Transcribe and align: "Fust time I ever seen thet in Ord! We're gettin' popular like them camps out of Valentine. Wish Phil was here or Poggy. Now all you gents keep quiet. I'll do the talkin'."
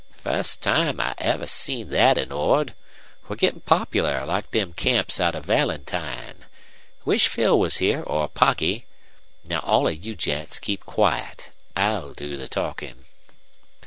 "Fust 0.15 0.63
time 0.63 0.99
I 0.99 1.13
ever 1.19 1.45
seen 1.45 1.91
thet 1.91 2.17
in 2.17 2.31
Ord! 2.31 2.73
We're 3.27 3.35
gettin' 3.35 3.61
popular 3.61 4.25
like 4.25 4.49
them 4.49 4.73
camps 4.73 5.19
out 5.19 5.35
of 5.35 5.45
Valentine. 5.45 6.47
Wish 7.05 7.27
Phil 7.27 7.59
was 7.59 7.77
here 7.77 8.01
or 8.01 8.27
Poggy. 8.27 8.87
Now 9.45 9.59
all 9.59 9.91
you 9.91 10.15
gents 10.15 10.57
keep 10.57 10.87
quiet. 10.87 11.51
I'll 11.75 12.13
do 12.13 12.35
the 12.35 12.47
talkin'." 12.47 13.05